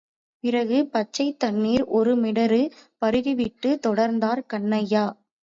[0.43, 2.61] பிறகு பச்சைத் தண்ணீர் ஒரு மிடறு
[3.01, 5.05] பருகிவிட்டுத் தொடர்ந்தார் கன்யா!..